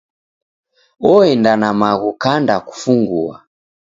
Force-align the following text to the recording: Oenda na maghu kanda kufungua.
Oenda 1.11 1.53
na 1.61 1.69
maghu 1.79 2.11
kanda 2.23 2.55
kufungua. 2.67 3.35